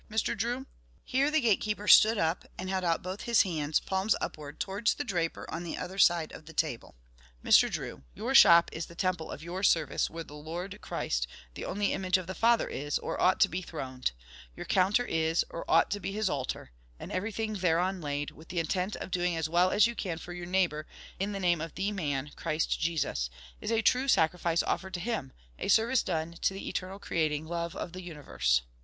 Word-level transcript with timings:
Mr. 0.09 0.35
Drew!" 0.35 0.65
Here 1.03 1.29
the 1.29 1.39
gate 1.41 1.61
keeper 1.61 1.87
stood 1.87 2.17
up, 2.17 2.45
and 2.57 2.71
held 2.71 2.83
out 2.83 3.03
both 3.03 3.21
his 3.21 3.43
hands, 3.43 3.79
palms 3.79 4.15
upward, 4.19 4.59
towards 4.59 4.95
the 4.95 5.03
draper 5.03 5.47
on 5.51 5.61
the 5.63 5.77
other 5.77 5.99
side 5.99 6.31
of 6.31 6.47
the 6.47 6.53
table. 6.53 6.95
"Mr. 7.45 7.69
Drew! 7.69 8.01
your 8.15 8.33
shop 8.33 8.71
is 8.73 8.87
the 8.87 8.95
temple 8.95 9.29
of 9.29 9.43
your 9.43 9.61
service 9.61 10.09
where 10.09 10.23
the 10.23 10.33
Lord 10.33 10.81
Christ, 10.81 11.27
the 11.53 11.65
only 11.65 11.93
image 11.93 12.17
of 12.17 12.25
the 12.25 12.33
Father 12.33 12.67
is, 12.67 12.97
or 12.97 13.21
ought 13.21 13.39
to 13.41 13.47
be 13.47 13.61
throned; 13.61 14.11
your 14.55 14.65
counter 14.65 15.05
is, 15.05 15.45
or 15.51 15.63
ought 15.69 15.91
to 15.91 15.99
be 15.99 16.11
his 16.11 16.31
altar; 16.31 16.71
and 16.99 17.11
everything 17.11 17.53
thereon 17.53 18.01
laid, 18.01 18.31
with 18.31 18.51
intent 18.53 18.95
of 18.95 19.11
doing 19.11 19.35
as 19.35 19.49
well 19.49 19.69
as 19.69 19.85
you 19.85 19.93
can 19.93 20.17
for 20.17 20.33
your 20.33 20.47
neighbour, 20.47 20.87
in 21.19 21.31
the 21.31 21.39
name 21.39 21.61
of 21.61 21.75
THE 21.75 21.91
man 21.91 22.31
Christ 22.35 22.79
Jesus, 22.79 23.29
is 23.61 23.71
a 23.71 23.83
true 23.83 24.07
sacrifice 24.07 24.63
offered 24.63 24.95
to 24.95 24.99
Him, 24.99 25.31
a 25.59 25.67
service 25.67 26.01
done 26.01 26.37
to 26.41 26.55
the 26.55 26.67
eternal 26.67 26.97
creating 26.97 27.45
Love 27.45 27.75
of 27.75 27.93
the 27.93 28.01
universe." 28.01 28.63